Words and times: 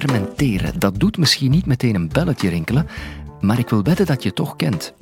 fermenteren. 0.00 0.78
Dat 0.78 1.00
doet 1.00 1.18
misschien 1.18 1.50
niet 1.50 1.66
meteen 1.66 1.94
een 1.94 2.08
belletje 2.08 2.48
rinkelen, 2.48 2.86
maar 3.40 3.58
ik 3.58 3.68
wil 3.68 3.82
wedden 3.82 4.06
dat 4.06 4.22
je 4.22 4.28
het 4.28 4.36
toch 4.36 4.56
kent. 4.56 4.94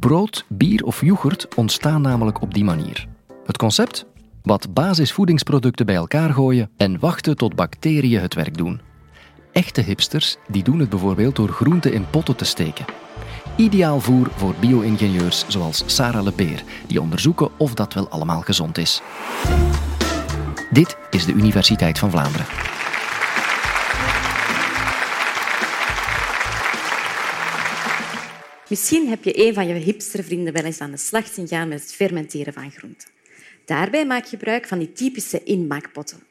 Brood, 0.00 0.44
bier 0.48 0.84
of 0.84 1.00
yoghurt 1.00 1.54
ontstaan 1.54 2.02
namelijk 2.02 2.40
op 2.40 2.54
die 2.54 2.64
manier. 2.64 3.08
Het 3.46 3.58
concept? 3.58 4.06
Wat 4.42 4.74
basisvoedingsproducten 4.74 5.86
bij 5.86 5.94
elkaar 5.94 6.32
gooien 6.32 6.70
en 6.76 6.98
wachten 6.98 7.36
tot 7.36 7.54
bacteriën 7.54 8.20
het 8.20 8.34
werk 8.34 8.56
doen. 8.56 8.80
Echte 9.52 9.80
hipsters 9.80 10.36
die 10.48 10.62
doen 10.62 10.78
het 10.78 10.88
bijvoorbeeld 10.88 11.36
door 11.36 11.48
groenten 11.48 11.92
in 11.92 12.06
potten 12.10 12.36
te 12.36 12.44
steken. 12.44 12.84
Ideaal 13.56 14.00
voer 14.00 14.30
voor 14.36 14.54
bio-ingenieurs 14.60 15.44
zoals 15.48 15.82
Sarah 15.86 16.22
Lebeer, 16.22 16.62
die 16.86 17.00
onderzoeken 17.00 17.50
of 17.58 17.74
dat 17.74 17.94
wel 17.94 18.08
allemaal 18.08 18.40
gezond 18.40 18.78
is. 18.78 19.02
Dit 20.70 20.96
is 21.10 21.24
de 21.24 21.32
Universiteit 21.32 21.98
van 21.98 22.10
Vlaanderen. 22.10 22.46
Misschien 28.72 29.08
heb 29.08 29.24
je 29.24 29.46
een 29.46 29.54
van 29.54 29.66
je 29.66 29.74
hipstervrienden 29.74 30.52
wel 30.52 30.64
eens 30.64 30.80
aan 30.80 30.90
de 30.90 30.96
slag 30.96 31.26
zien 31.26 31.48
gaan 31.48 31.68
met 31.68 31.80
het 31.80 31.92
fermenteren 31.92 32.52
van 32.52 32.70
groenten. 32.70 33.08
Daarbij 33.64 34.06
maak 34.06 34.24
je 34.24 34.36
gebruik 34.36 34.66
van 34.66 34.78
die 34.78 34.92
typische 34.92 35.42
inmaakpotten. 35.42 36.22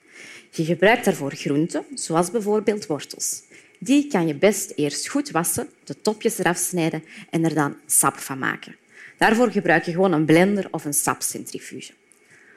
Je 0.49 0.63
gebruikt 0.63 1.05
daarvoor 1.05 1.31
groenten, 1.31 1.85
zoals 1.93 2.31
bijvoorbeeld 2.31 2.85
wortels. 2.85 3.41
Die 3.79 4.07
kan 4.07 4.27
je 4.27 4.35
best 4.35 4.73
eerst 4.75 5.07
goed 5.07 5.31
wassen, 5.31 5.69
de 5.83 6.01
topjes 6.01 6.37
eraf 6.37 6.57
snijden 6.57 7.03
en 7.29 7.43
er 7.43 7.53
dan 7.53 7.75
sap 7.85 8.17
van 8.17 8.39
maken. 8.39 8.75
Daarvoor 9.17 9.51
gebruik 9.51 9.85
je 9.85 9.91
gewoon 9.91 10.11
een 10.11 10.25
blender 10.25 10.67
of 10.71 10.85
een 10.85 10.93
sapcentrifuge. 10.93 11.91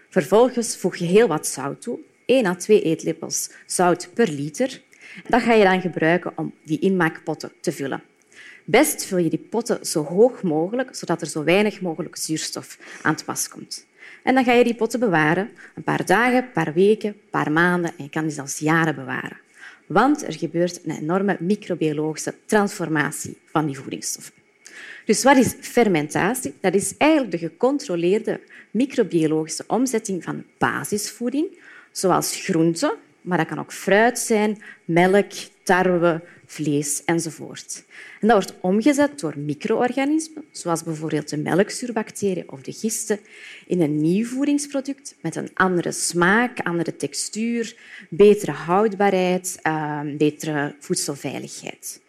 Vervolgens 0.09 0.77
voeg 0.77 0.97
je 0.97 1.07
heel 1.07 1.29
wat 1.29 1.47
zout 1.47 1.83
toe, 1.83 1.99
1 2.27 2.47
à 2.47 2.55
2 2.55 2.83
eetlepels 2.83 3.51
zout 3.67 4.09
per 4.15 4.29
liter. 4.29 4.81
Dat 5.29 5.43
ga 5.43 5.53
je 5.53 5.65
dan 5.65 5.81
gebruiken 5.81 6.33
om 6.37 6.55
die 6.63 6.79
inmaakpotten 6.79 7.53
te 7.61 7.73
vullen. 7.73 8.03
Best 8.65 9.05
vul 9.05 9.19
je 9.19 9.31
die 9.31 9.47
potten 9.51 9.87
zo 9.87 10.05
hoog 10.05 10.43
mogelijk, 10.43 10.95
zodat 10.95 11.21
er 11.21 11.27
zo 11.27 11.45
weinig 11.45 11.81
mogelijk 11.81 12.17
zuurstof 12.17 12.79
aan 13.03 13.13
het 13.13 13.25
was 13.25 13.49
komt. 13.49 13.87
En 14.23 14.35
dan 14.35 14.45
ga 14.45 14.53
je 14.53 14.65
die 14.65 14.75
potten 14.75 15.01
bewaren, 15.01 15.51
een 15.75 15.83
paar 15.83 16.07
dagen, 16.07 16.37
een 16.37 16.53
paar 16.53 16.73
weken, 16.73 17.09
een 17.09 17.31
paar 17.31 17.53
maanden 17.53 17.91
en 17.99 18.05
je 18.05 18.11
kan 18.11 18.23
die 18.23 18.33
zelfs 18.33 18.59
jaren 18.59 18.95
bewaren. 18.95 19.41
Want 19.87 20.27
er 20.27 20.33
gebeurt 20.33 20.81
een 20.85 20.97
enorme 20.97 21.37
microbiologische 21.41 22.35
transformatie 22.47 23.39
van 23.45 23.67
die 23.67 23.79
voedingsstoffen. 23.79 24.35
Dus 25.05 25.23
wat 25.23 25.37
is 25.37 25.55
fermentatie? 25.61 26.55
Dat 26.61 26.75
is 26.75 26.97
eigenlijk 26.97 27.31
de 27.31 27.39
gecontroleerde 27.39 28.41
microbiologische 28.71 29.65
omzetting 29.67 30.25
van 30.25 30.45
basisvoeding, 30.59 31.59
zoals 31.93 32.37
groenten, 32.37 32.95
maar 33.21 33.39
dat 33.39 33.47
kan 33.47 33.59
ook 33.59 33.73
fruit 33.73 34.19
zijn, 34.19 34.63
melk, 34.85 35.33
tarwe, 35.63 36.21
vlees 36.47 37.05
enzovoort. 37.05 37.85
En 38.21 38.29
dat 38.29 38.45
wordt 38.45 38.61
omgezet 38.61 39.21
door 39.21 39.39
micro-organismen, 39.39 40.45
zoals 40.51 40.83
bijvoorbeeld 40.83 41.29
de 41.29 41.37
melkzuurbacteriën 41.37 42.51
of 42.51 42.61
de 42.61 42.73
gisten, 42.73 43.19
in 43.67 43.81
een 43.81 44.01
nieuw 44.01 44.27
voedingsproduct 44.27 45.17
met 45.21 45.37
een 45.37 45.51
andere 45.55 45.93
smaak, 45.93 46.61
andere 46.61 46.97
textuur, 46.97 47.77
betere 48.09 48.53
houdbaarheid, 48.53 49.59
ehm, 49.63 50.17
betere 50.17 50.75
voedselveiligheid. 50.79 52.01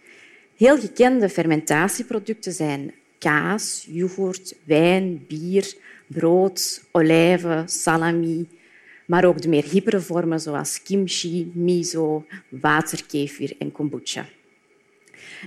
Heel 0.56 0.80
gekende 0.80 1.30
fermentatieproducten 1.30 2.54
zijn 2.54 2.94
kaas, 3.18 3.88
yoghurt, 3.90 4.56
wijn, 4.64 5.26
bier, 5.28 5.74
brood, 6.08 6.84
olijven, 6.92 7.70
salami, 7.70 8.48
maar 9.06 9.26
ook 9.26 9.42
de 9.42 9.48
meer 9.48 9.64
hippere 9.64 10.02
vormen 10.02 10.40
zoals 10.40 10.82
kimchi, 10.82 11.52
miso, 11.54 12.26
waterkefir 12.50 13.56
en 13.60 13.72
kombucha. 13.72 14.26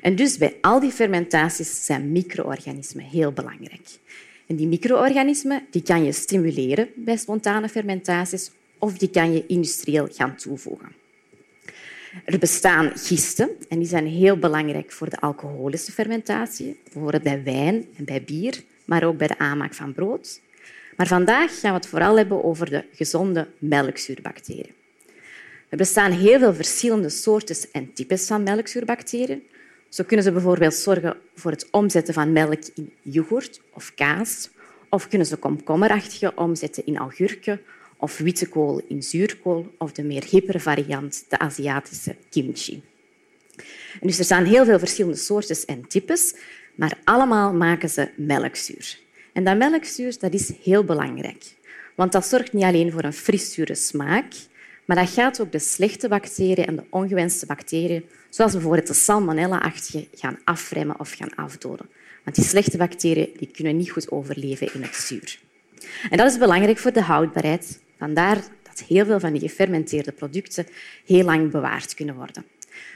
En 0.03 0.17
dus 0.17 0.39
bij 0.39 0.57
al 0.61 0.81
die 0.81 0.91
fermentaties 0.91 1.85
zijn 1.85 2.13
micro-organismen 2.13 3.05
heel 3.05 3.33
belangrijk. 3.33 3.89
En 4.47 4.57
die 4.57 4.67
micro-organismen 4.67 5.67
die 5.71 5.83
kan 5.83 6.05
je 6.05 6.13
stimuleren 6.13 6.89
bij 6.95 7.17
spontane 7.17 7.69
fermentaties 7.69 8.51
of 8.79 8.99
die 8.99 9.11
kan 9.11 9.33
je 9.33 9.47
industrieel 9.47 10.09
gaan 10.13 10.37
toevoegen. 10.37 10.93
Er 12.25 12.39
bestaan 12.39 12.93
gisten 12.95 13.51
en 13.69 13.79
die 13.79 13.89
zijn 13.89 14.07
heel 14.07 14.39
belangrijk 14.39 14.93
voor 14.93 15.11
de 15.11 15.21
alcoholische 15.21 15.93
fermentatie, 15.93 16.81
bijvoorbeeld 16.93 17.23
bij 17.23 17.43
wijn 17.43 17.87
en 17.97 18.05
bij 18.05 18.23
bier, 18.23 18.63
maar 18.85 19.05
ook 19.05 19.17
bij 19.17 19.27
de 19.27 19.39
aanmaak 19.39 19.75
van 19.75 19.93
brood. 19.93 20.41
Maar 20.99 21.07
vandaag 21.07 21.61
gaan 21.61 21.71
we 21.71 21.77
het 21.77 21.87
vooral 21.87 22.17
hebben 22.17 22.45
over 22.45 22.71
de 22.71 22.85
gezonde 22.93 23.49
melkzuurbacteriën. 23.59 24.75
Er 25.69 25.77
bestaan 25.77 26.13
heel 26.13 26.39
veel 26.39 26.55
verschillende 26.55 27.09
soorten 27.09 27.57
en 27.73 27.93
types 27.93 28.27
van 28.27 28.43
melkzuurbacteriën. 28.43 29.43
Zo 29.89 30.05
kunnen 30.05 30.25
ze 30.25 30.33
bijvoorbeeld 30.33 30.75
zorgen 30.75 31.17
voor 31.35 31.51
het 31.51 31.69
omzetten 31.71 32.15
van 32.15 32.33
melk 32.33 32.63
in 32.75 32.93
yoghurt 33.03 33.61
of 33.73 33.95
kaas, 33.95 34.51
of 34.89 35.09
kunnen 35.09 35.27
ze 35.27 35.37
komkommerachtige 35.37 36.33
omzetten 36.35 36.87
in 36.87 36.97
augurken 36.97 37.61
of 37.97 38.19
witte 38.19 38.49
kool 38.49 38.83
in 38.89 39.03
zuurkool 39.03 39.75
of 39.79 39.93
de 39.93 40.03
meer 40.03 40.25
hippere 40.31 40.61
variant, 40.61 41.25
de 41.29 41.39
Aziatische 41.39 42.17
kimchi. 42.29 42.83
En 44.01 44.07
dus 44.07 44.19
er 44.19 44.25
zijn 44.25 44.47
heel 44.47 44.65
veel 44.65 44.79
verschillende 44.79 45.19
soorten 45.19 45.57
en 45.67 45.87
types, 45.89 46.35
maar 46.75 46.99
allemaal 47.05 47.55
maken 47.55 47.91
ze 47.91 48.09
melkzuur. 48.17 49.07
En 49.39 49.45
dat 49.45 49.57
melkzuur 49.57 50.19
dat 50.19 50.33
is 50.33 50.53
heel 50.63 50.85
belangrijk, 50.85 51.45
want 51.95 52.13
dat 52.13 52.27
zorgt 52.27 52.53
niet 52.53 52.65
alleen 52.65 52.93
voor 52.93 53.05
een 53.05 53.13
friszure 53.13 53.75
smaak, 53.75 54.33
maar 54.85 54.97
dat 54.97 55.11
gaat 55.11 55.41
ook 55.41 55.53
de 55.53 55.59
slechte 55.59 56.09
bacteriën 56.09 56.67
en 56.67 56.77
de 56.77 56.85
ongewenste 56.91 57.47
bacteriën, 57.47 58.05
zoals 58.29 58.53
bijvoorbeeld 58.53 58.87
de 58.87 58.95
salmonella-achtige, 58.95 60.07
gaan 60.15 60.39
afremmen 60.45 61.01
of 61.01 61.13
gaan 61.13 61.35
afdoden. 61.35 61.89
Want 62.25 62.37
die 62.37 62.45
slechte 62.45 62.77
bacteriën 62.77 63.31
die 63.37 63.51
kunnen 63.53 63.77
niet 63.77 63.91
goed 63.91 64.11
overleven 64.11 64.75
in 64.75 64.83
het 64.83 64.95
zuur. 64.95 65.39
En 66.11 66.17
dat 66.17 66.31
is 66.31 66.39
belangrijk 66.39 66.79
voor 66.79 66.93
de 66.93 67.03
houdbaarheid. 67.03 67.81
Vandaar 67.99 68.37
dat 68.63 68.83
heel 68.89 69.05
veel 69.05 69.21
van 69.21 69.33
die 69.33 69.49
gefermenteerde 69.49 70.13
producten 70.13 70.67
heel 71.07 71.25
lang 71.25 71.51
bewaard 71.51 71.95
kunnen 71.95 72.15
worden. 72.15 72.45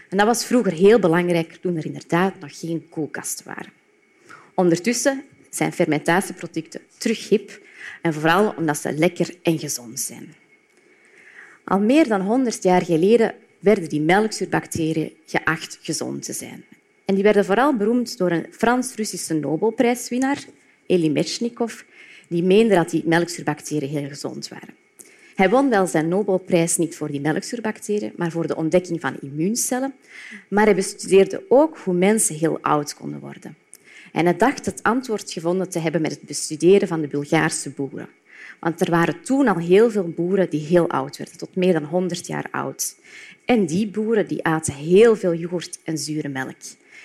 En 0.09 0.17
dat 0.17 0.27
was 0.27 0.45
vroeger 0.45 0.73
heel 0.73 0.99
belangrijk 0.99 1.53
toen 1.53 1.77
er 1.77 1.87
inderdaad 1.87 2.39
nog 2.41 2.59
geen 2.59 2.89
koelkasten 2.89 3.47
waren. 3.47 3.73
Ondertussen 4.55 5.25
zijn 5.55 5.73
fermentatieproducten 5.73 6.81
terug 6.99 7.29
hip 7.29 7.61
en 8.03 8.15
vooral 8.15 8.55
omdat 8.57 8.79
ze 8.79 8.93
lekker 8.93 9.35
en 9.43 9.59
gezond 9.59 10.01
zijn. 10.01 10.35
Al 11.65 11.81
meer 11.81 12.09
dan 12.09 12.21
100 12.21 12.63
jaar 12.63 12.85
geleden 12.85 13.35
werden 13.59 13.89
die 13.89 14.01
melkzuurbacteriën 14.01 15.13
geacht 15.27 15.79
gezond 15.83 16.23
te 16.23 16.33
zijn. 16.33 16.65
En 17.05 17.15
die 17.15 17.25
werden 17.25 17.45
vooral 17.45 17.77
beroemd 17.77 18.19
door 18.19 18.31
een 18.31 18.47
Frans-Russische 18.51 19.35
Nobelprijswinnaar, 19.35 20.45
Elie 20.87 21.11
Metchnikov, 21.11 21.81
die 22.29 22.43
meende 22.43 22.75
dat 22.75 22.91
die 22.91 23.03
melkzuurbacteriën 23.07 23.89
heel 23.89 24.09
gezond 24.09 24.49
waren. 24.49 24.75
Hij 25.35 25.51
won 25.51 25.69
wel 25.69 25.87
zijn 25.87 26.09
Nobelprijs 26.09 26.77
niet 26.77 26.97
voor 26.97 27.11
die 27.11 27.21
melkzuurbacteriën, 27.21 28.13
maar 28.17 28.31
voor 28.31 28.47
de 28.47 28.57
ontdekking 28.57 29.01
van 29.01 29.17
immuuncellen. 29.21 29.95
Maar 30.49 30.65
hij 30.65 30.75
bestudeerde 30.75 31.43
ook 31.49 31.79
hoe 31.79 31.95
mensen 31.95 32.37
heel 32.37 32.59
oud 32.61 32.95
konden 32.95 33.21
worden. 33.21 33.57
En 34.13 34.25
hij 34.25 34.37
dacht 34.37 34.67
het 34.67 34.83
antwoord 34.83 35.33
gevonden 35.33 35.69
te 35.69 35.79
hebben 35.79 36.03
met 36.03 36.11
het 36.11 36.23
bestuderen 36.23 36.89
van 36.89 37.01
de 37.01 37.07
Bulgaarse 37.07 37.71
boeren. 37.71 38.09
Want 38.61 38.81
er 38.81 38.91
waren 38.91 39.23
toen 39.23 39.49
al 39.49 39.59
heel 39.59 39.91
veel 39.91 40.09
boeren 40.09 40.51
die 40.51 40.67
heel 40.67 40.91
oud 40.91 41.17
werden, 41.17 41.39
tot 41.39 41.57
meer 41.57 41.73
dan 41.73 41.85
100 41.85 42.27
jaar 42.27 42.49
oud. 42.51 42.97
En 43.45 43.67
die 43.67 43.89
boeren 43.89 44.29
die 44.29 44.45
aten 44.45 44.75
heel 44.75 45.17
veel 45.17 45.35
yoghurt 45.35 45.79
en 45.85 45.99
zure 45.99 46.29
melk. 46.29 46.57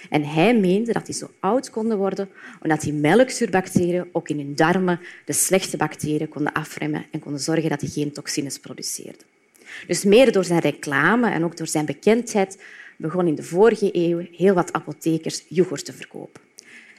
En 0.09 0.23
hij 0.23 0.57
meende 0.57 0.93
dat 0.93 1.05
die 1.05 1.15
zo 1.15 1.29
oud 1.39 1.69
konden 1.69 1.97
worden 1.97 2.29
omdat 2.61 2.81
die 2.81 2.93
melkzuurbacteriën 2.93 4.09
ook 4.11 4.29
in 4.29 4.37
hun 4.37 4.55
darmen 4.55 4.99
de 5.25 5.33
slechte 5.33 5.77
bacteriën 5.77 6.29
konden 6.29 6.53
afremmen 6.53 7.05
en 7.11 7.19
konden 7.19 7.41
zorgen 7.41 7.69
dat 7.69 7.79
die 7.79 7.89
geen 7.89 8.11
toxines 8.11 8.59
produceerden. 8.59 9.21
Dus 9.87 10.03
mede 10.03 10.31
door 10.31 10.43
zijn 10.43 10.59
reclame 10.59 11.29
en 11.29 11.43
ook 11.43 11.57
door 11.57 11.67
zijn 11.67 11.85
bekendheid 11.85 12.63
begon 12.97 13.27
in 13.27 13.35
de 13.35 13.43
vorige 13.43 13.89
eeuw 13.91 14.27
heel 14.31 14.53
wat 14.53 14.73
apothekers 14.73 15.43
yoghurt 15.47 15.85
te 15.85 15.93
verkopen. 15.93 16.46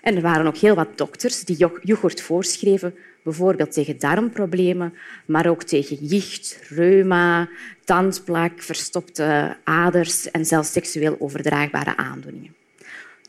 En 0.02 0.16
er 0.16 0.22
waren 0.22 0.46
ook 0.46 0.56
heel 0.56 0.74
wat 0.74 0.98
dokters 0.98 1.44
die 1.44 1.68
yoghurt 1.82 2.20
voorschreven, 2.20 2.94
bijvoorbeeld 3.22 3.72
tegen 3.72 3.98
darmproblemen, 3.98 4.94
maar 5.26 5.46
ook 5.46 5.62
tegen 5.62 5.96
jicht, 5.96 6.58
reuma, 6.68 7.48
tandplak, 7.84 8.62
verstopte 8.62 9.56
aders 9.64 10.30
en 10.30 10.44
zelfs 10.44 10.72
seksueel 10.72 11.16
overdraagbare 11.18 11.96
aandoeningen. 11.96 12.54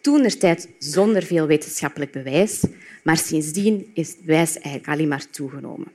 Toen 0.02 0.24
er 0.24 0.38
tijd 0.38 0.70
zonder 0.78 1.24
veel 1.24 1.48
wetenschappelijk 1.48 2.12
bewijs, 2.12 2.64
maar 3.04 3.18
sindsdien 3.18 3.92
is 3.94 4.08
het 4.08 4.26
bewijs 4.26 4.54
eigenlijk 4.54 4.88
alleen 4.88 5.08
maar 5.08 5.30
toegenomen. 5.30 5.88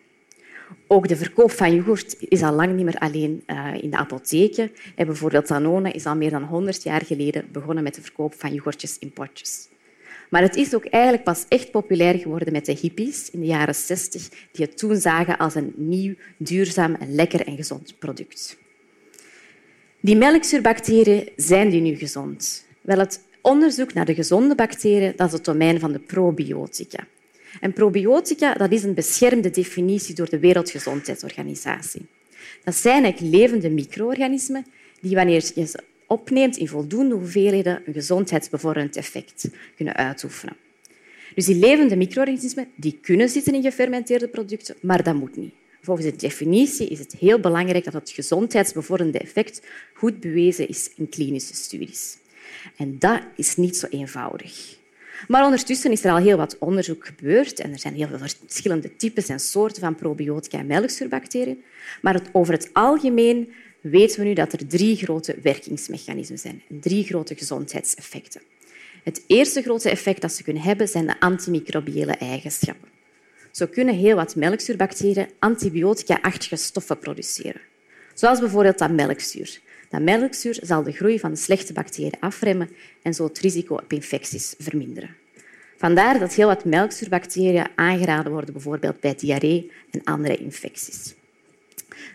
Ook 0.87 1.09
de 1.09 1.17
verkoop 1.17 1.51
van 1.51 1.75
yoghurt 1.75 2.17
is 2.19 2.43
al 2.43 2.53
lang 2.53 2.75
niet 2.75 2.85
meer 2.85 2.99
alleen 2.99 3.43
uh, 3.47 3.75
in 3.83 3.91
de 3.91 3.97
apotheken. 3.97 4.71
En 4.95 5.07
bijvoorbeeld 5.07 5.49
Danone 5.49 5.91
is 5.91 6.07
al 6.07 6.17
meer 6.17 6.31
dan 6.31 6.43
100 6.43 6.83
jaar 6.83 7.05
geleden 7.05 7.49
begonnen 7.53 7.85
met 7.85 7.95
de 7.95 8.03
verkoop 8.03 8.35
van 8.35 8.55
yoghurtjes 8.55 8.99
in 8.99 9.13
potjes. 9.13 9.69
Maar 10.35 10.43
het 10.43 10.57
is 10.57 10.75
ook 10.75 10.85
eigenlijk 10.85 11.25
pas 11.25 11.45
echt 11.49 11.71
populair 11.71 12.19
geworden 12.19 12.53
met 12.53 12.67
de 12.67 12.77
hippies 12.81 13.31
in 13.31 13.41
de 13.41 13.47
jaren 13.47 13.75
60, 13.75 14.29
die 14.53 14.65
het 14.65 14.79
toen 14.79 14.97
zagen 14.97 15.39
als 15.39 15.55
een 15.55 15.73
nieuw, 15.77 16.15
duurzaam, 16.37 16.97
lekker 17.09 17.47
en 17.47 17.57
gezond 17.57 17.99
product. 17.99 18.59
Die 20.01 20.17
melkzuurbacteriën, 20.17 21.29
zijn 21.37 21.71
die 21.71 21.81
nu 21.81 21.97
gezond? 21.97 22.67
Wel, 22.81 22.99
het 22.99 23.21
onderzoek 23.41 23.93
naar 23.93 24.05
de 24.05 24.15
gezonde 24.15 24.55
bacteriën 24.55 25.13
dat 25.17 25.27
is 25.27 25.33
het 25.33 25.45
domein 25.45 25.81
van 25.81 25.93
de 25.93 25.99
probiotica. 25.99 27.07
En 27.61 27.73
probiotica 27.73 28.55
dat 28.55 28.73
is 28.73 28.83
een 28.83 28.95
beschermde 28.95 29.51
definitie 29.51 30.15
door 30.15 30.29
de 30.29 30.39
Wereldgezondheidsorganisatie. 30.39 32.07
Dat 32.65 32.75
zijn 32.75 33.03
eigenlijk 33.05 33.37
levende 33.37 33.71
micro-organismen 33.71 34.67
die, 35.01 35.15
wanneer 35.15 35.53
je 35.55 35.71
opneemt 36.07 36.57
in 36.57 36.69
voldoende 36.69 37.15
hoeveelheden, 37.15 37.83
een 37.87 37.93
gezondheidsbevorderend 37.93 38.97
effect 38.97 39.49
kunnen 39.77 39.95
uitoefenen. 39.95 40.57
Dus 41.35 41.45
die 41.45 41.57
levende 41.57 41.97
micro-organismen 41.97 42.69
die 42.77 42.99
kunnen 43.03 43.29
zitten 43.29 43.55
in 43.55 43.63
gefermenteerde 43.63 44.29
producten, 44.29 44.75
maar 44.81 45.03
dat 45.03 45.15
moet 45.15 45.37
niet. 45.37 45.53
Volgens 45.83 46.07
de 46.07 46.17
definitie 46.17 46.89
is 46.89 46.99
het 46.99 47.13
heel 47.19 47.39
belangrijk 47.41 47.85
dat 47.85 47.93
het 47.93 48.11
gezondheidsbevorderende 48.11 49.19
effect 49.19 49.63
goed 49.95 50.21
bewezen 50.21 50.69
is 50.69 50.91
in 50.97 51.09
klinische 51.09 51.55
studies. 51.55 52.17
En 52.77 52.99
dat 52.99 53.21
is 53.37 53.57
niet 53.57 53.77
zo 53.77 53.87
eenvoudig. 53.91 54.77
Maar 55.29 55.45
ondertussen 55.45 55.93
is 55.93 56.05
er 56.05 56.11
al 56.11 56.17
heel 56.17 56.37
wat 56.37 56.59
onderzoek 56.59 57.07
gebeurd 57.07 57.61
en 57.61 57.73
er 57.73 57.79
zijn 57.79 57.95
heel 57.95 58.09
veel 58.09 58.19
verschillende 58.19 58.97
types 58.97 59.29
en 59.29 59.41
soorten 59.41 59.83
van 59.83 59.95
probiotica 59.95 60.59
en 60.59 60.67
melkzuurbacteriën. 60.67 61.63
Maar 62.03 62.23
over 62.33 62.53
het 62.53 62.71
algemeen 62.73 63.53
weten 63.91 64.21
we 64.21 64.27
nu 64.27 64.35
dat 64.35 64.53
er 64.53 64.67
drie 64.67 64.97
grote 64.97 65.37
werkingsmechanismen 65.43 66.39
zijn 66.39 66.63
drie 66.69 67.05
grote 67.05 67.35
gezondheidseffecten. 67.35 68.41
Het 69.03 69.23
eerste 69.27 69.63
grote 69.63 69.91
effect 69.91 70.21
dat 70.21 70.33
ze 70.33 70.43
kunnen 70.43 70.63
hebben 70.63 70.89
zijn 70.89 71.07
de 71.07 71.21
antimicrobiële 71.21 72.13
eigenschappen. 72.13 72.89
Zo 73.51 73.67
kunnen 73.67 73.95
heel 73.95 74.17
wat 74.17 74.37
melkzuurbacteriën 74.37 75.29
antibiotica-achtige 75.39 76.57
stoffen 76.57 76.99
produceren, 76.99 77.61
zoals 78.15 78.41
bijvoorbeeld 78.41 78.79
dat 78.79 78.91
melkzuur. 78.91 79.61
Dat 79.91 80.03
melkzuur 80.03 80.59
zal 80.63 80.83
de 80.83 80.93
groei 80.93 81.19
van 81.19 81.31
de 81.31 81.37
slechte 81.37 81.73
bacteriën 81.73 82.21
afremmen 82.21 82.71
en 83.03 83.15
zo 83.15 83.25
het 83.25 83.39
risico 83.39 83.75
op 83.75 83.93
infecties 83.93 84.55
verminderen. 84.59 85.17
Vandaar 85.77 86.19
dat 86.19 86.35
heel 86.35 86.47
wat 86.47 86.65
melkzuurbacteriën 86.65 87.69
aangeraden 87.75 88.33
worden, 88.33 88.53
bijvoorbeeld 88.53 89.01
bij 89.01 89.15
diarree 89.15 89.71
en 89.91 90.05
andere 90.05 90.37
infecties. 90.37 91.15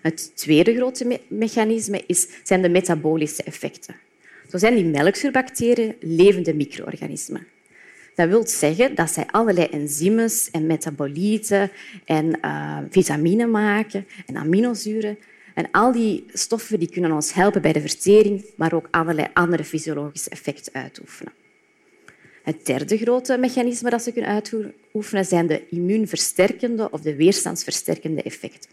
Het 0.02 0.32
tweede 0.36 0.76
grote 0.76 1.20
mechanisme 1.28 2.04
is, 2.08 2.28
zijn 2.44 2.62
de 2.62 2.70
metabolische 2.70 3.44
effecten. 3.44 3.96
Zo 4.50 4.58
zijn 4.58 4.76
die 4.76 4.86
melkzuurbacteriën 4.86 5.96
levende 6.00 6.54
micro-organismen. 6.54 7.48
Dat 8.16 8.30
wil 8.30 8.48
zeggen 8.48 8.96
dat 8.96 9.12
zij 9.12 9.26
allerlei 9.26 9.68
enzymes 9.68 10.52
en 10.52 10.66
metabolieten 10.66 11.72
en 12.06 12.38
uh, 12.42 12.78
vitamine 12.90 13.48
maken 13.48 14.06
en 14.26 14.38
aminozuren. 14.38 15.18
En 15.54 15.72
al 15.72 15.92
die 15.92 16.26
stoffen 16.34 16.80
die 16.80 16.90
kunnen 16.90 17.12
ons 17.12 17.34
helpen 17.34 17.62
bij 17.62 17.74
de 17.74 17.82
vertering, 17.82 18.46
maar 18.56 18.74
ook 18.74 18.88
allerlei 18.92 19.28
andere 19.34 19.64
fysiologische 19.64 20.30
effecten 20.30 20.74
uitoefenen. 20.74 21.34
Het 22.44 22.66
derde 22.66 22.98
grote 22.98 23.38
mechanisme 23.38 23.90
dat 23.90 24.02
ze 24.02 24.12
kunnen 24.12 24.32
uitoefenen 24.32 25.26
zijn 25.26 25.48
de 25.48 25.68
immuunversterkende 25.70 26.92
of 26.92 27.02
de 27.02 27.16
weerstandsversterkende 27.16 28.22
effecten. 28.22 28.70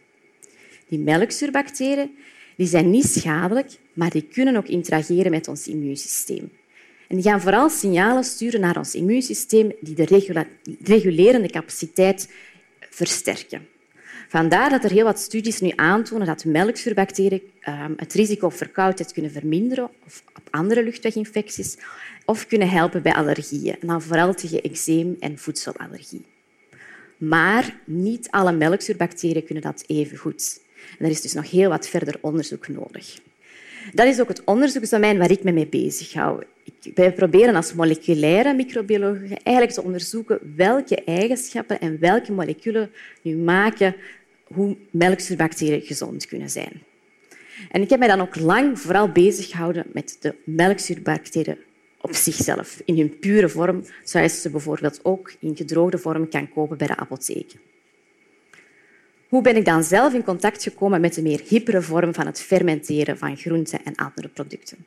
Die 0.88 0.98
melkzuurbacteriën 0.98 2.10
die 2.56 2.66
zijn 2.66 2.90
niet 2.90 3.06
schadelijk, 3.06 3.70
maar 3.92 4.10
die 4.10 4.22
kunnen 4.32 4.56
ook 4.56 4.68
interageren 4.68 5.30
met 5.30 5.48
ons 5.48 5.68
immuunsysteem. 5.68 6.50
En 7.08 7.16
die 7.16 7.24
gaan 7.24 7.40
vooral 7.40 7.70
signalen 7.70 8.24
sturen 8.24 8.60
naar 8.60 8.76
ons 8.76 8.94
immuunsysteem 8.94 9.72
die 9.80 9.94
de 9.94 10.26
regulerende 10.82 11.48
capaciteit 11.48 12.28
versterken. 12.90 13.66
Vandaar 14.28 14.70
dat 14.70 14.84
er 14.84 14.90
heel 14.90 15.04
wat 15.04 15.18
studies 15.18 15.60
nu 15.60 15.72
aantonen 15.76 16.26
dat 16.26 16.44
melkzuurbacteriën 16.44 17.42
ehm, 17.60 17.92
het 17.96 18.12
risico 18.12 18.46
op 18.46 18.52
verkoudheid 18.52 19.12
kunnen 19.12 19.30
verminderen 19.30 19.90
of 20.06 20.22
op 20.34 20.48
andere 20.50 20.82
luchtweginfecties 20.82 21.76
of 22.24 22.46
kunnen 22.46 22.68
helpen 22.68 23.02
bij 23.02 23.14
allergieën, 23.14 23.76
en 23.80 24.02
vooral 24.02 24.34
tegen 24.34 24.62
eczeem 24.62 25.16
en 25.20 25.38
voedselallergie. 25.38 26.24
Maar 27.16 27.76
niet 27.84 28.30
alle 28.30 28.52
melkzuurbacteriën 28.52 29.44
kunnen 29.44 29.62
dat 29.62 29.84
even 29.86 30.16
goed. 30.16 30.64
Er 30.98 31.10
is 31.10 31.20
dus 31.20 31.32
nog 31.32 31.50
heel 31.50 31.68
wat 31.68 31.88
verder 31.88 32.18
onderzoek 32.20 32.68
nodig. 32.68 33.18
Dat 33.92 34.06
is 34.06 34.20
ook 34.20 34.28
het 34.28 34.44
onderzoeksdomein 34.44 35.18
waar 35.18 35.30
ik 35.30 35.42
me 35.42 35.52
mee 35.52 35.66
bezig 35.66 36.12
hou. 36.12 36.42
Wij 36.94 37.12
proberen 37.12 37.54
als 37.54 37.74
moleculaire 37.74 38.54
microbiologen 38.54 39.42
eigenlijk 39.42 39.76
te 39.76 39.82
onderzoeken 39.82 40.52
welke 40.56 41.04
eigenschappen 41.04 41.80
en 41.80 41.98
welke 42.00 42.32
moleculen 42.32 42.90
nu 43.22 43.36
maken 43.36 43.96
hoe 44.44 44.76
melkzuurbacteriën 44.90 45.80
gezond 45.80 46.26
kunnen 46.26 46.50
zijn. 46.50 46.82
En 47.70 47.82
ik 47.82 47.90
heb 47.90 47.98
mij 47.98 48.08
dan 48.08 48.20
ook 48.20 48.36
lang 48.36 48.80
vooral 48.80 49.08
bezig 49.08 49.48
gehouden 49.50 49.86
met 49.92 50.16
de 50.20 50.34
melkzuurbacteriën 50.44 51.58
op 52.00 52.14
zichzelf, 52.14 52.82
in 52.84 52.98
hun 52.98 53.18
pure 53.18 53.48
vorm, 53.48 53.84
zoals 54.04 54.32
je 54.32 54.40
ze 54.40 54.50
bijvoorbeeld 54.50 55.00
ook 55.02 55.32
in 55.38 55.56
gedroogde 55.56 55.98
vorm 55.98 56.28
kan 56.28 56.48
kopen 56.48 56.78
bij 56.78 56.86
de 56.86 56.96
apotheek. 56.96 57.52
Hoe 59.28 59.42
ben 59.42 59.56
ik 59.56 59.64
dan 59.64 59.84
zelf 59.84 60.14
in 60.14 60.24
contact 60.24 60.62
gekomen 60.62 61.00
met 61.00 61.14
de 61.14 61.22
meer 61.22 61.40
hippere 61.48 61.82
vorm 61.82 62.14
van 62.14 62.26
het 62.26 62.40
fermenteren 62.40 63.18
van 63.18 63.36
groenten 63.36 63.84
en 63.84 63.94
andere 63.94 64.28
producten? 64.28 64.78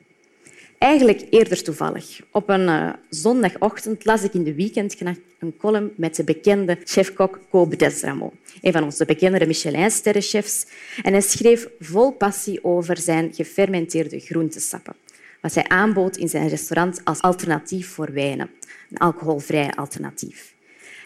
Eigenlijk 0.78 1.22
eerder 1.30 1.62
toevallig. 1.62 2.20
Op 2.30 2.48
een 2.48 2.68
uh, 2.68 2.92
zondagochtend 3.08 4.04
las 4.04 4.22
ik 4.22 4.34
in 4.34 4.44
de 4.44 4.54
weekendknack 4.54 5.18
een 5.38 5.56
column 5.56 5.92
met 5.96 6.16
de 6.16 6.24
bekende 6.24 6.78
chefkok 6.84 7.40
Kobe 7.50 7.76
Desramo, 7.76 8.32
een 8.60 8.72
van 8.72 8.82
onze 8.82 9.04
bekendere 9.04 9.46
Michelin-sterrenchefs. 9.46 10.66
En 11.02 11.12
hij 11.12 11.20
schreef 11.20 11.68
vol 11.80 12.10
passie 12.10 12.64
over 12.64 12.96
zijn 12.96 13.34
gefermenteerde 13.34 14.20
groentesappen, 14.20 14.94
wat 15.40 15.54
hij 15.54 15.68
aanbood 15.68 16.16
in 16.16 16.28
zijn 16.28 16.48
restaurant 16.48 17.00
als 17.04 17.20
alternatief 17.20 17.88
voor 17.88 18.12
wijnen, 18.12 18.50
een 18.90 18.98
alcoholvrij 18.98 19.70
alternatief. 19.70 20.54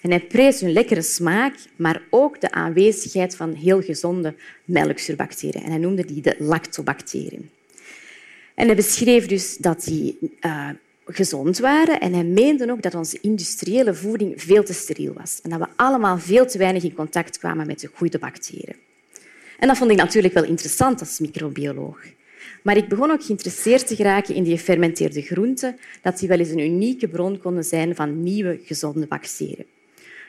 En 0.04 0.10
hij 0.10 0.20
prees 0.20 0.60
hun 0.60 0.72
lekkere 0.72 1.02
smaak, 1.02 1.54
maar 1.76 2.02
ook 2.10 2.40
de 2.40 2.50
aanwezigheid 2.50 3.36
van 3.36 3.52
heel 3.52 3.82
gezonde 3.82 4.34
melkzuurbacteriën. 4.64 5.62
En 5.62 5.70
hij 5.70 5.78
noemde 5.78 6.04
die 6.04 6.22
de 6.22 6.34
lactobacteriën. 6.38 7.50
En 8.54 8.66
hij 8.66 8.76
beschreef 8.76 9.26
dus 9.26 9.56
dat 9.56 9.84
die 9.84 10.18
uh, 10.40 10.68
gezond 11.06 11.58
waren 11.58 12.00
en 12.00 12.12
hij 12.12 12.24
meende 12.24 12.70
ook 12.70 12.82
dat 12.82 12.94
onze 12.94 13.18
industriële 13.20 13.94
voeding 13.94 14.42
veel 14.42 14.64
te 14.64 14.72
steriel 14.72 15.12
was 15.12 15.40
en 15.42 15.50
dat 15.50 15.58
we 15.58 15.66
allemaal 15.76 16.18
veel 16.18 16.46
te 16.46 16.58
weinig 16.58 16.82
in 16.82 16.94
contact 16.94 17.38
kwamen 17.38 17.66
met 17.66 17.80
de 17.80 17.90
goede 17.94 18.18
bacteriën. 18.18 18.76
En 19.58 19.68
dat 19.68 19.76
vond 19.76 19.90
ik 19.90 19.96
natuurlijk 19.96 20.34
wel 20.34 20.44
interessant 20.44 21.00
als 21.00 21.18
microbioloog. 21.18 21.98
Maar 22.62 22.76
ik 22.76 22.88
begon 22.88 23.10
ook 23.10 23.24
geïnteresseerd 23.24 23.86
te 23.86 23.96
geraken 23.96 24.34
in 24.34 24.42
die 24.42 24.56
gefermenteerde 24.56 25.22
groenten, 25.22 25.78
dat 26.02 26.18
die 26.18 26.28
wel 26.28 26.38
eens 26.38 26.50
een 26.50 26.58
unieke 26.58 27.08
bron 27.08 27.38
konden 27.38 27.64
zijn 27.64 27.94
van 27.94 28.22
nieuwe, 28.22 28.60
gezonde 28.64 29.06
bacteriën. 29.06 29.73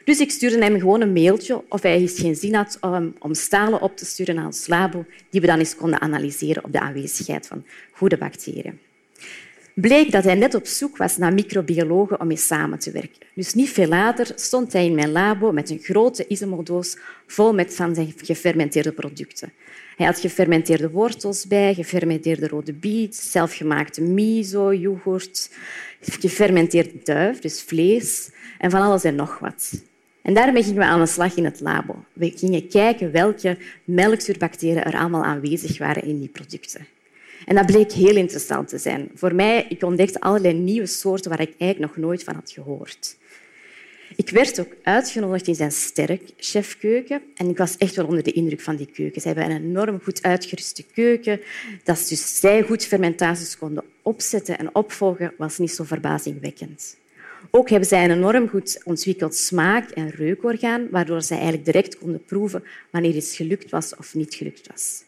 Dus 0.05 0.19
ik 0.19 0.31
stuurde 0.31 0.63
hem 0.63 0.79
gewoon 0.79 1.01
een 1.01 1.13
mailtje 1.13 1.63
of 1.69 1.81
hij 1.81 1.97
eens 1.97 2.19
geen 2.19 2.35
zin 2.35 2.55
had 2.55 2.79
om 3.19 3.33
stalen 3.33 3.81
op 3.81 3.97
te 3.97 4.05
sturen 4.05 4.35
naar 4.35 4.45
ons 4.45 4.67
labo, 4.67 5.05
die 5.29 5.41
we 5.41 5.47
dan 5.47 5.59
eens 5.59 5.75
konden 5.75 6.01
analyseren 6.01 6.63
op 6.63 6.71
de 6.71 6.79
aanwezigheid 6.79 7.47
van 7.47 7.65
goede 7.91 8.17
bacteriën. 8.17 8.79
Bleek 9.73 10.11
dat 10.11 10.23
hij 10.23 10.35
net 10.35 10.53
op 10.53 10.65
zoek 10.65 10.97
was 10.97 11.17
naar 11.17 11.33
microbiologen 11.33 12.19
om 12.19 12.27
mee 12.27 12.37
samen 12.37 12.79
te 12.79 12.91
werken. 12.91 13.27
Dus 13.33 13.53
niet 13.53 13.69
veel 13.69 13.87
later 13.87 14.31
stond 14.35 14.73
hij 14.73 14.85
in 14.85 14.95
mijn 14.95 15.11
labo 15.11 15.51
met 15.51 15.69
een 15.69 15.79
grote 15.79 16.27
isomodoos 16.27 16.97
vol 17.27 17.53
met 17.53 17.75
van 17.75 17.95
zijn 17.95 18.13
gefermenteerde 18.17 18.91
producten. 18.91 19.53
Hij 19.95 20.05
had 20.05 20.19
gefermenteerde 20.19 20.89
wortels 20.89 21.47
bij, 21.47 21.73
gefermenteerde 21.73 22.47
rode 22.47 22.73
biet, 22.73 23.15
zelfgemaakte 23.15 24.01
miso, 24.01 24.73
yoghurt, 24.73 25.51
gefermenteerde 26.01 26.99
duif, 27.03 27.39
dus 27.39 27.61
vlees, 27.61 28.29
en 28.57 28.71
van 28.71 28.81
alles 28.81 29.03
en 29.03 29.15
nog 29.15 29.39
wat. 29.39 29.71
En 30.25 30.33
daarmee 30.33 30.63
gingen 30.63 30.79
we 30.79 30.85
aan 30.85 30.99
de 30.99 31.05
slag 31.05 31.35
in 31.35 31.45
het 31.45 31.59
labo. 31.59 32.03
We 32.13 32.31
gingen 32.35 32.67
kijken 32.67 33.11
welke 33.11 33.57
melkzuurbacteriën 33.83 34.83
er 34.83 34.97
allemaal 34.97 35.23
aanwezig 35.23 35.77
waren 35.77 36.03
in 36.03 36.19
die 36.19 36.29
producten. 36.29 36.87
En 37.45 37.55
dat 37.55 37.65
bleek 37.65 37.91
heel 37.91 38.15
interessant 38.15 38.67
te 38.67 38.77
zijn. 38.77 39.09
Voor 39.13 39.35
mij, 39.35 39.65
ik 39.69 39.83
ontdekte 39.83 40.19
allerlei 40.19 40.53
nieuwe 40.53 40.87
soorten 40.87 41.29
waar 41.29 41.41
ik 41.41 41.53
eigenlijk 41.57 41.91
nog 41.91 42.05
nooit 42.05 42.23
van 42.23 42.35
had 42.35 42.51
gehoord. 42.51 43.17
Ik 44.15 44.29
werd 44.29 44.59
ook 44.59 44.75
uitgenodigd 44.83 45.47
in 45.47 45.55
zijn 45.55 45.71
sterk 45.71 46.21
chefkeuken 46.37 47.21
en 47.35 47.49
ik 47.49 47.57
was 47.57 47.77
echt 47.77 47.95
wel 47.95 48.05
onder 48.05 48.23
de 48.23 48.31
indruk 48.31 48.61
van 48.61 48.75
die 48.75 48.91
keuken. 48.93 49.21
Ze 49.21 49.27
hebben 49.27 49.45
een 49.45 49.63
enorm 49.63 49.99
goed 50.03 50.23
uitgeruste 50.23 50.83
keuken. 50.93 51.39
Dat 51.83 52.05
dus 52.09 52.39
zij 52.39 52.61
goed 52.61 52.85
fermentaties 52.85 53.57
konden 53.57 53.83
opzetten 54.01 54.57
en 54.57 54.75
opvolgen, 54.75 55.33
was 55.37 55.57
niet 55.57 55.71
zo 55.71 55.83
verbazingwekkend. 55.83 56.97
Ook 57.57 57.69
hebben 57.69 57.89
zij 57.89 58.03
een 58.03 58.11
enorm 58.11 58.49
goed 58.49 58.81
ontwikkeld 58.83 59.35
smaak- 59.35 59.89
en 59.89 60.09
reukorgaan, 60.09 60.87
waardoor 60.89 61.21
zij 61.21 61.37
eigenlijk 61.37 61.65
direct 61.65 61.97
konden 61.97 62.23
proeven 62.23 62.63
wanneer 62.91 63.15
iets 63.15 63.35
gelukt 63.35 63.69
was 63.69 63.95
of 63.95 64.15
niet 64.15 64.35
gelukt 64.35 64.67
was. 64.67 65.03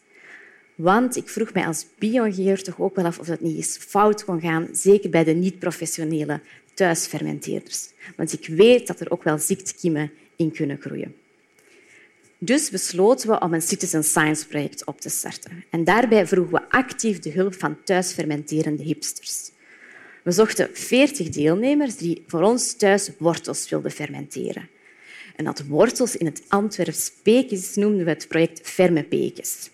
Want 0.74 1.16
ik 1.16 1.28
vroeg 1.28 1.52
mij 1.52 1.66
als 1.66 1.86
bioingenieur 1.98 2.62
toch 2.62 2.80
ook 2.80 2.96
wel 2.96 3.04
af 3.04 3.18
of 3.18 3.26
dat 3.26 3.40
niet 3.40 3.56
eens 3.56 3.76
fout 3.76 4.24
kon 4.24 4.40
gaan, 4.40 4.68
zeker 4.72 5.10
bij 5.10 5.24
de 5.24 5.32
niet-professionele 5.32 6.40
thuisfermenteerders. 6.74 7.88
Want 8.16 8.32
ik 8.32 8.46
weet 8.46 8.86
dat 8.86 9.00
er 9.00 9.10
ook 9.10 9.22
wel 9.22 9.38
ziektekiemen 9.38 10.10
in 10.36 10.52
kunnen 10.52 10.78
groeien. 10.80 11.14
Dus 12.38 12.70
besloten 12.70 13.28
we 13.28 13.40
om 13.40 13.54
een 13.54 13.62
citizen 13.62 14.04
science 14.04 14.46
project 14.46 14.84
op 14.84 15.00
te 15.00 15.08
starten. 15.08 15.64
En 15.70 15.84
daarbij 15.84 16.26
vroegen 16.26 16.54
we 16.54 16.70
actief 16.70 17.18
de 17.18 17.30
hulp 17.30 17.54
van 17.54 17.76
thuis 17.84 18.12
fermenterende 18.12 18.82
hipsters. 18.82 19.50
We 20.22 20.30
zochten 20.30 20.68
40 20.72 21.28
deelnemers 21.28 21.96
die 21.96 22.24
voor 22.26 22.42
ons 22.42 22.76
thuis 22.76 23.10
wortels 23.18 23.68
wilden 23.68 23.90
fermenteren. 23.90 24.68
En 25.36 25.44
dat 25.44 25.66
wortels 25.66 26.16
in 26.16 26.26
het 26.26 26.42
Antwerps 26.48 27.12
Pekes 27.22 27.74
noemden 27.74 28.04
we 28.04 28.10
het 28.10 28.28
project 28.28 28.60
Ferme 28.68 29.02
Pekes. 29.02 29.70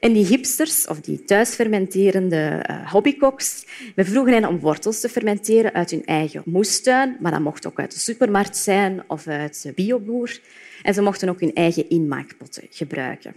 En 0.00 0.12
die 0.12 0.26
hipsters, 0.26 0.86
of 0.86 1.00
die 1.00 1.24
thuisfermenterende 1.24 2.66
uh, 2.70 2.92
hobbykoks, 2.92 3.64
we 3.94 4.04
vroegen 4.04 4.32
hen 4.32 4.48
om 4.48 4.58
wortels 4.58 5.00
te 5.00 5.08
fermenteren 5.08 5.72
uit 5.72 5.90
hun 5.90 6.04
eigen 6.04 6.42
moestuin, 6.44 7.16
maar 7.20 7.32
dat 7.32 7.40
mocht 7.40 7.66
ook 7.66 7.78
uit 7.78 7.92
de 7.92 7.98
supermarkt 7.98 8.56
zijn 8.56 9.02
of 9.06 9.26
uit 9.26 9.62
de 9.62 9.72
bioboer. 9.72 10.40
En 10.82 10.94
ze 10.94 11.02
mochten 11.02 11.28
ook 11.28 11.40
hun 11.40 11.54
eigen 11.54 11.88
inmaakpotten 11.88 12.66
gebruiken. 12.70 13.34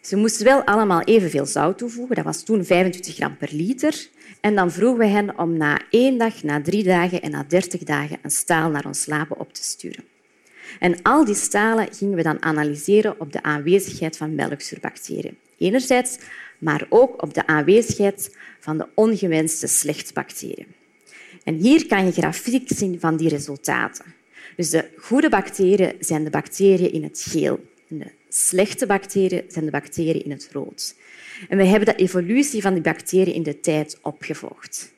Ze 0.00 0.16
moesten 0.16 0.44
wel 0.44 0.62
allemaal 0.62 1.02
evenveel 1.02 1.46
zout 1.46 1.78
toevoegen. 1.78 2.16
Dat 2.16 2.24
was 2.24 2.42
toen 2.42 2.64
25 2.64 3.14
gram 3.14 3.36
per 3.36 3.48
liter. 3.52 4.08
En 4.40 4.54
dan 4.54 4.72
vroegen 4.72 4.98
we 4.98 5.06
hen 5.06 5.38
om 5.38 5.56
na 5.56 5.80
één 5.90 6.18
dag, 6.18 6.42
na 6.42 6.62
drie 6.62 6.82
dagen 6.82 7.22
en 7.22 7.30
na 7.30 7.44
dertig 7.48 7.82
dagen 7.82 8.18
een 8.22 8.30
staal 8.30 8.70
naar 8.70 8.86
ons 8.86 9.06
laben 9.06 9.38
op 9.38 9.52
te 9.52 9.62
sturen. 9.62 10.04
En 10.78 11.02
al 11.02 11.24
die 11.24 11.34
stalen 11.34 11.94
gingen 11.94 12.16
we 12.16 12.22
dan 12.22 12.42
analyseren 12.42 13.20
op 13.20 13.32
de 13.32 13.42
aanwezigheid 13.42 14.16
van 14.16 14.34
melkzuurbacteriën. 14.34 15.36
Enerzijds, 15.58 16.18
maar 16.58 16.86
ook 16.88 17.22
op 17.22 17.34
de 17.34 17.46
aanwezigheid 17.46 18.36
van 18.60 18.78
de 18.78 18.88
ongewenste 18.94 19.66
slechtbacteriën. 19.66 20.66
En 21.44 21.54
hier 21.54 21.86
kan 21.86 22.04
je 22.04 22.12
grafiek 22.12 22.68
zien 22.68 23.00
van 23.00 23.16
die 23.16 23.28
resultaten. 23.28 24.04
Dus 24.56 24.70
de 24.70 24.88
goede 24.96 25.28
bacteriën 25.28 25.92
zijn 25.98 26.24
de 26.24 26.30
bacteriën 26.30 26.92
in 26.92 27.02
het 27.02 27.26
geel. 27.28 27.60
De 27.92 28.10
slechte 28.28 28.86
bacteriën 28.86 29.44
zijn 29.48 29.64
de 29.64 29.70
bacteriën 29.70 30.24
in 30.24 30.30
het 30.30 30.48
rood. 30.52 30.94
En 31.48 31.56
we 31.56 31.64
hebben 31.64 31.86
de 31.88 32.02
evolutie 32.02 32.62
van 32.62 32.72
die 32.72 32.82
bacteriën 32.82 33.34
in 33.34 33.42
de 33.42 33.60
tijd 33.60 33.98
opgevolgd. 34.02 34.92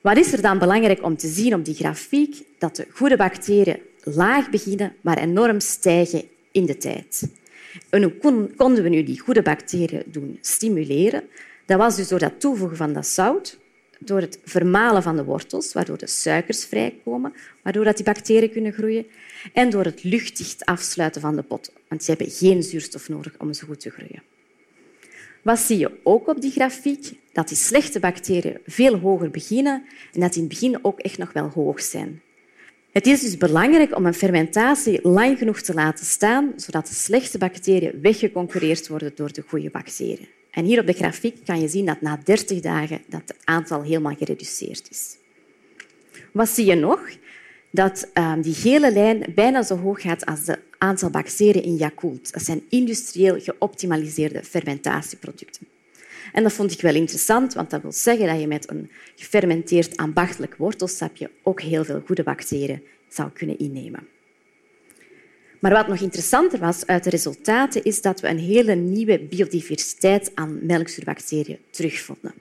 Wat 0.00 0.16
is 0.16 0.32
er 0.32 0.42
dan 0.42 0.58
belangrijk 0.58 1.02
om 1.02 1.16
te 1.16 1.28
zien 1.28 1.54
op 1.54 1.64
die 1.64 1.74
grafiek? 1.74 2.42
Dat 2.58 2.76
de 2.76 2.86
goede 2.90 3.16
bacteriën 3.16 3.78
laag 4.02 4.50
beginnen, 4.50 4.92
maar 5.00 5.18
enorm 5.18 5.60
stijgen 5.60 6.22
in 6.52 6.66
de 6.66 6.76
tijd. 6.76 7.28
Hoe 7.90 8.48
konden 8.56 8.82
we 8.82 8.88
nu 8.88 9.02
die 9.02 9.20
goede 9.20 9.42
bacteriën 9.42 10.02
doen 10.06 10.38
stimuleren? 10.40 11.22
Dat 11.66 11.78
was 11.78 11.96
dus 11.96 12.08
door 12.08 12.20
het 12.20 12.40
toevoegen 12.40 12.76
van 12.76 12.92
dat 12.92 13.06
zout, 13.06 13.58
door 13.98 14.20
het 14.20 14.38
vermalen 14.44 15.02
van 15.02 15.16
de 15.16 15.24
wortels, 15.24 15.72
waardoor 15.72 15.98
de 15.98 16.06
suikers 16.06 16.64
vrijkomen, 16.64 17.32
waardoor 17.62 17.94
die 17.94 18.04
bacteriën 18.04 18.50
kunnen 18.50 18.72
groeien, 18.72 19.06
en 19.52 19.70
door 19.70 19.84
het 19.84 20.04
luchtdicht 20.04 20.64
afsluiten 20.64 21.20
van 21.20 21.36
de 21.36 21.42
pot, 21.42 21.72
want 21.88 22.04
ze 22.04 22.10
hebben 22.10 22.30
geen 22.30 22.62
zuurstof 22.62 23.08
nodig 23.08 23.34
om 23.38 23.52
zo 23.52 23.66
goed 23.66 23.80
te 23.80 23.90
groeien. 23.90 24.22
Wat 25.42 25.58
zie 25.58 25.78
je 25.78 25.90
ook 26.02 26.28
op 26.28 26.40
die 26.40 26.50
grafiek? 26.50 27.12
Dat 27.32 27.48
die 27.48 27.56
slechte 27.56 28.00
bacteriën 28.00 28.58
veel 28.66 28.98
hoger 28.98 29.30
beginnen 29.30 29.84
en 30.12 30.20
dat 30.20 30.32
die 30.32 30.42
in 30.42 30.48
het 30.48 30.58
begin 30.58 30.84
ook 30.84 31.00
echt 31.00 31.18
nog 31.18 31.32
wel 31.32 31.48
hoog 31.48 31.80
zijn. 31.80 32.22
Het 32.92 33.06
is 33.06 33.20
dus 33.20 33.36
belangrijk 33.36 33.96
om 33.96 34.06
een 34.06 34.14
fermentatie 34.14 35.08
lang 35.08 35.38
genoeg 35.38 35.60
te 35.60 35.74
laten 35.74 36.06
staan, 36.06 36.52
zodat 36.56 36.86
de 36.86 36.94
slechte 36.94 37.38
bacteriën 37.38 37.98
weggeconcureerd 38.00 38.88
worden 38.88 39.12
door 39.14 39.32
de 39.32 39.44
goede 39.48 39.70
bacteriën. 39.70 40.28
En 40.56 40.64
hier 40.64 40.80
op 40.80 40.86
de 40.86 40.92
grafiek 40.92 41.44
kan 41.44 41.60
je 41.60 41.68
zien 41.68 41.86
dat 41.86 42.00
na 42.00 42.20
30 42.24 42.60
dagen 42.60 43.00
dat 43.08 43.22
het 43.26 43.36
aantal 43.44 43.82
helemaal 43.82 44.14
gereduceerd 44.14 44.90
is. 44.90 45.16
Wat 46.32 46.48
zie 46.48 46.64
je 46.64 46.74
nog? 46.74 47.00
Dat 47.70 48.08
uh, 48.14 48.32
die 48.40 48.54
gele 48.54 48.92
lijn 48.92 49.24
bijna 49.34 49.62
zo 49.62 49.76
hoog 49.76 50.00
gaat 50.00 50.26
als 50.26 50.46
het 50.46 50.58
aantal 50.78 51.10
bacteriën 51.10 51.62
in 51.62 51.76
Yakult. 51.76 52.32
Dat 52.32 52.42
zijn 52.42 52.62
industrieel 52.68 53.40
geoptimaliseerde 53.40 54.42
fermentatieproducten. 54.42 55.66
En 56.32 56.42
dat 56.42 56.52
vond 56.52 56.72
ik 56.72 56.80
wel 56.80 56.94
interessant, 56.94 57.54
want 57.54 57.70
dat 57.70 57.82
wil 57.82 57.92
zeggen 57.92 58.26
dat 58.26 58.40
je 58.40 58.46
met 58.46 58.70
een 58.70 58.90
gefermenteerd 59.16 59.96
ambachtelijk 59.96 60.56
wortelsapje 60.56 61.30
ook 61.42 61.60
heel 61.60 61.84
veel 61.84 62.02
goede 62.06 62.22
bacteriën 62.22 62.82
zou 63.08 63.30
kunnen 63.30 63.58
innemen. 63.58 64.08
Maar 65.58 65.72
wat 65.72 65.88
nog 65.88 66.00
interessanter 66.00 66.58
was 66.58 66.86
uit 66.86 67.04
de 67.04 67.10
resultaten, 67.10 67.84
is 67.84 68.02
dat 68.02 68.20
we 68.20 68.28
een 68.28 68.38
hele 68.38 68.74
nieuwe 68.74 69.18
biodiversiteit 69.18 70.30
aan 70.34 70.58
melkzuurbacteriën 70.62 71.58
terugvonden. 71.70 72.34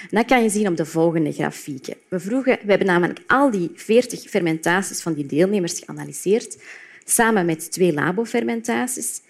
En 0.00 0.16
dat 0.16 0.24
kan 0.24 0.42
je 0.42 0.48
zien 0.48 0.68
op 0.68 0.76
de 0.76 0.84
volgende 0.84 1.32
grafieken. 1.32 1.94
We, 2.08 2.20
vroegen, 2.20 2.58
we 2.62 2.68
hebben 2.70 2.86
namelijk 2.86 3.20
al 3.26 3.50
die 3.50 3.70
40 3.74 4.20
fermentaties 4.20 5.02
van 5.02 5.14
die 5.14 5.26
deelnemers 5.26 5.80
geanalyseerd, 5.84 6.56
samen 7.04 7.46
met 7.46 7.72
twee 7.72 7.92
labofermentaties. 7.92 9.20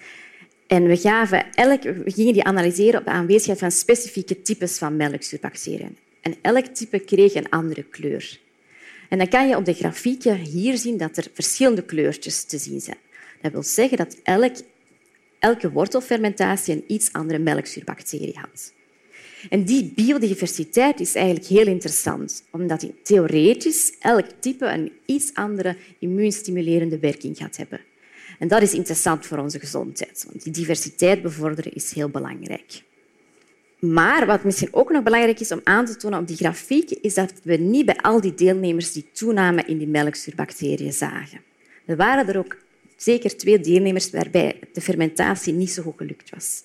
En 0.66 0.86
we, 0.86 0.96
gaven 0.96 1.46
elk, 1.54 1.82
we 1.82 2.10
gingen 2.10 2.32
die 2.32 2.44
analyseren 2.44 3.00
op 3.00 3.04
de 3.04 3.10
aanwezigheid 3.10 3.58
van 3.58 3.70
specifieke 3.70 4.42
types 4.42 4.78
van 4.78 4.96
melkzuurbacteriën. 4.96 5.96
En 6.20 6.34
elk 6.42 6.66
type 6.66 6.98
kreeg 6.98 7.34
een 7.34 7.50
andere 7.50 7.82
kleur. 7.82 8.38
En 9.08 9.18
dan 9.18 9.28
kan 9.28 9.48
je 9.48 9.56
op 9.56 9.64
de 9.64 9.74
grafieken 9.74 10.36
hier 10.36 10.78
zien 10.78 10.96
dat 10.96 11.16
er 11.16 11.26
verschillende 11.32 11.82
kleurtjes 11.82 12.44
te 12.44 12.58
zien 12.58 12.80
zijn. 12.80 12.96
Dat 13.44 13.52
wil 13.52 13.62
zeggen 13.62 13.96
dat 13.96 14.16
elk, 14.22 14.54
elke 15.38 15.70
wortelfermentatie 15.70 16.74
een 16.74 16.84
iets 16.86 17.12
andere 17.12 17.38
melkzuurbacterie 17.38 18.38
had. 18.38 18.72
En 19.50 19.64
die 19.64 19.92
biodiversiteit 19.94 21.00
is 21.00 21.14
eigenlijk 21.14 21.46
heel 21.46 21.66
interessant, 21.66 22.44
omdat 22.50 22.86
theoretisch 23.02 23.92
elk 24.00 24.26
type 24.40 24.66
een 24.66 24.92
iets 25.06 25.34
andere 25.34 25.76
immuunstimulerende 25.98 26.98
werking 26.98 27.36
gaat 27.36 27.56
hebben. 27.56 27.80
En 28.38 28.48
dat 28.48 28.62
is 28.62 28.74
interessant 28.74 29.26
voor 29.26 29.38
onze 29.38 29.58
gezondheid, 29.58 30.24
want 30.28 30.42
die 30.42 30.52
diversiteit 30.52 31.22
bevorderen 31.22 31.72
is 31.72 31.92
heel 31.92 32.08
belangrijk. 32.08 32.82
Maar 33.78 34.26
wat 34.26 34.44
misschien 34.44 34.74
ook 34.74 34.90
nog 34.90 35.02
belangrijk 35.02 35.40
is 35.40 35.52
om 35.52 35.60
aan 35.64 35.86
te 35.86 35.96
tonen 35.96 36.18
op 36.18 36.26
die 36.26 36.36
grafiek, 36.36 36.90
is 36.90 37.14
dat 37.14 37.32
we 37.42 37.56
niet 37.56 37.86
bij 37.86 37.96
al 37.96 38.20
die 38.20 38.34
deelnemers 38.34 38.92
die 38.92 39.06
toename 39.12 39.62
in 39.66 39.78
die 39.78 39.88
melkzuurbacteriën 39.88 40.92
zagen. 40.92 41.40
Er 41.86 41.96
waren 41.96 42.28
er 42.28 42.38
ook 42.38 42.56
zeker 43.04 43.36
twee 43.36 43.60
deelnemers 43.60 44.10
waarbij 44.10 44.58
de 44.72 44.80
fermentatie 44.80 45.52
niet 45.52 45.70
zo 45.70 45.82
goed 45.82 45.96
gelukt 45.96 46.30
was. 46.30 46.62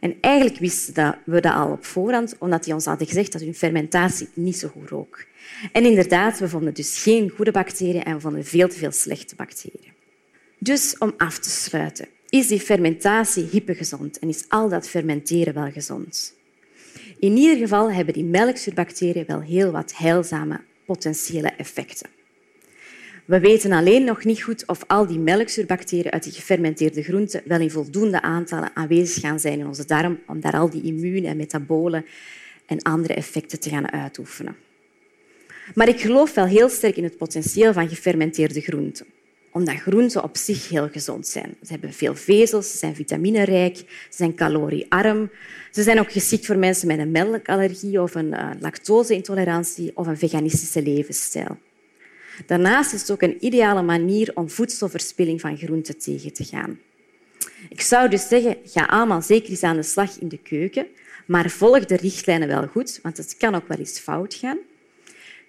En 0.00 0.16
eigenlijk 0.20 0.58
wisten 0.58 1.18
we 1.24 1.40
dat 1.40 1.54
al 1.54 1.70
op 1.70 1.84
voorhand, 1.84 2.34
omdat 2.38 2.64
die 2.64 2.74
ons 2.74 2.84
hadden 2.84 3.06
gezegd 3.06 3.32
dat 3.32 3.40
hun 3.40 3.54
fermentatie 3.54 4.28
niet 4.34 4.56
zo 4.56 4.68
goed 4.68 4.88
rook. 4.88 5.24
En 5.72 5.84
inderdaad, 5.84 6.38
we 6.38 6.48
vonden 6.48 6.74
dus 6.74 7.02
geen 7.02 7.30
goede 7.30 7.50
bacteriën 7.50 8.02
en 8.02 8.14
we 8.14 8.20
vonden 8.20 8.44
veel 8.44 8.68
te 8.68 8.78
veel 8.78 8.92
slechte 8.92 9.34
bacteriën. 9.34 9.92
Dus 10.58 10.98
om 10.98 11.14
af 11.16 11.38
te 11.38 11.50
sluiten, 11.50 12.08
is 12.28 12.46
die 12.46 12.60
fermentatie 12.60 13.48
hypogezond 13.50 14.18
en 14.18 14.28
is 14.28 14.44
al 14.48 14.68
dat 14.68 14.88
fermenteren 14.88 15.54
wel 15.54 15.70
gezond? 15.70 16.34
In 17.18 17.36
ieder 17.36 17.56
geval 17.56 17.92
hebben 17.92 18.14
die 18.14 18.24
melkzuurbacteriën 18.24 19.24
wel 19.26 19.40
heel 19.40 19.70
wat 19.70 19.96
heilzame 19.96 20.60
potentiële 20.86 21.48
effecten. 21.48 22.19
We 23.30 23.40
weten 23.40 23.72
alleen 23.72 24.04
nog 24.04 24.24
niet 24.24 24.42
goed 24.42 24.66
of 24.66 24.84
al 24.86 25.06
die 25.06 25.18
melkzuurbacteriën 25.18 26.10
uit 26.10 26.22
die 26.22 26.32
gefermenteerde 26.32 27.02
groenten 27.02 27.42
wel 27.44 27.60
in 27.60 27.70
voldoende 27.70 28.22
aantallen 28.22 28.70
aanwezig 28.74 29.22
gaan 29.22 29.40
zijn 29.40 29.58
in 29.58 29.66
onze 29.66 29.84
darm 29.84 30.20
om 30.26 30.40
daar 30.40 30.52
al 30.52 30.70
die 30.70 30.82
immuun- 30.82 31.24
en 31.24 31.36
metabolen 31.36 32.06
en 32.66 32.82
andere 32.82 33.14
effecten 33.14 33.60
te 33.60 33.68
gaan 33.68 33.92
uitoefenen. 33.92 34.56
Maar 35.74 35.88
ik 35.88 36.00
geloof 36.00 36.34
wel 36.34 36.46
heel 36.46 36.68
sterk 36.68 36.96
in 36.96 37.04
het 37.04 37.16
potentieel 37.16 37.72
van 37.72 37.88
gefermenteerde 37.88 38.60
groenten 38.60 39.06
omdat 39.52 39.74
groenten 39.74 40.22
op 40.22 40.36
zich 40.36 40.68
heel 40.68 40.88
gezond 40.88 41.26
zijn. 41.26 41.56
Ze 41.62 41.72
hebben 41.72 41.92
veel 41.92 42.14
vezels, 42.14 42.70
ze 42.70 42.76
zijn 42.76 42.94
vitaminerijk, 42.94 43.76
ze 43.76 43.84
zijn 44.16 44.34
caloriearm. 44.34 45.30
Ze 45.70 45.82
zijn 45.82 46.00
ook 46.00 46.12
geschikt 46.12 46.46
voor 46.46 46.58
mensen 46.58 46.86
met 46.86 46.98
een 46.98 47.10
melkallergie 47.10 48.02
of 48.02 48.14
een 48.14 48.32
uh, 48.32 48.50
lactoseintolerantie 48.60 49.90
of 49.94 50.06
een 50.06 50.18
veganistische 50.18 50.82
levensstijl. 50.82 51.58
Daarnaast 52.46 52.92
is 52.92 53.00
het 53.00 53.10
ook 53.10 53.22
een 53.22 53.44
ideale 53.44 53.82
manier 53.82 54.30
om 54.34 54.50
voedselverspilling 54.50 55.40
van 55.40 55.56
groenten 55.56 55.98
tegen 55.98 56.32
te 56.32 56.44
gaan. 56.44 56.78
Ik 57.68 57.80
zou 57.80 58.08
dus 58.08 58.28
zeggen, 58.28 58.56
ga 58.64 58.84
allemaal 58.84 59.22
zeker 59.22 59.50
eens 59.50 59.62
aan 59.62 59.76
de 59.76 59.82
slag 59.82 60.18
in 60.18 60.28
de 60.28 60.38
keuken, 60.38 60.86
maar 61.26 61.50
volg 61.50 61.84
de 61.84 61.96
richtlijnen 61.96 62.48
wel 62.48 62.66
goed, 62.66 62.98
want 63.02 63.16
het 63.16 63.36
kan 63.36 63.54
ook 63.54 63.68
wel 63.68 63.78
eens 63.78 63.98
fout 63.98 64.34
gaan. 64.34 64.58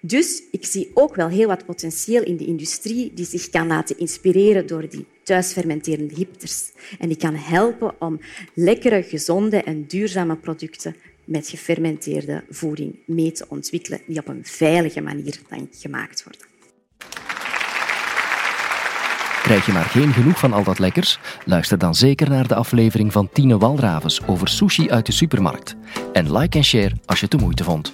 Dus 0.00 0.42
ik 0.50 0.66
zie 0.66 0.90
ook 0.94 1.14
wel 1.14 1.28
heel 1.28 1.46
wat 1.46 1.64
potentieel 1.64 2.22
in 2.22 2.36
de 2.36 2.44
industrie 2.44 3.10
die 3.14 3.26
zich 3.26 3.50
kan 3.50 3.66
laten 3.66 3.98
inspireren 3.98 4.66
door 4.66 4.88
die 4.88 5.06
thuisfermenterende 5.22 6.14
hipsters. 6.14 6.70
En 6.98 7.08
die 7.08 7.16
kan 7.16 7.34
helpen 7.34 8.00
om 8.00 8.20
lekkere, 8.54 9.02
gezonde 9.02 9.62
en 9.62 9.86
duurzame 9.86 10.36
producten 10.36 10.96
met 11.24 11.48
gefermenteerde 11.48 12.44
voeding 12.50 12.96
mee 13.04 13.32
te 13.32 13.44
ontwikkelen, 13.48 14.00
die 14.06 14.18
op 14.18 14.28
een 14.28 14.44
veilige 14.44 15.00
manier 15.00 15.40
gemaakt 15.70 16.24
worden. 16.24 16.51
Krijg 19.42 19.66
je 19.66 19.72
maar 19.72 19.84
geen 19.84 20.12
genoeg 20.12 20.38
van 20.38 20.52
al 20.52 20.64
dat 20.64 20.78
lekkers? 20.78 21.18
Luister 21.44 21.78
dan 21.78 21.94
zeker 21.94 22.30
naar 22.30 22.48
de 22.48 22.54
aflevering 22.54 23.12
van 23.12 23.28
Tine 23.32 23.58
Walravens 23.58 24.20
over 24.26 24.48
sushi 24.48 24.90
uit 24.90 25.06
de 25.06 25.12
supermarkt. 25.12 25.76
En 26.12 26.36
like 26.36 26.58
en 26.58 26.64
share 26.64 26.92
als 27.06 27.20
je 27.20 27.26
het 27.26 27.38
de 27.38 27.44
moeite 27.44 27.64
vond. 27.64 27.92